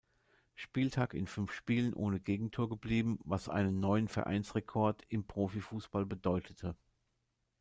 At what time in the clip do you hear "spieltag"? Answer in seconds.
0.55-1.13